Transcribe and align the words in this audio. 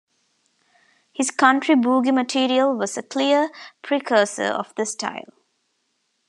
His 1.13 1.29
country 1.29 1.75
boogie 1.75 2.11
material 2.11 2.75
was 2.75 2.97
a 2.97 3.03
clear 3.03 3.51
precursor 3.83 4.45
of 4.45 4.73
the 4.73 4.87
style. 4.87 5.31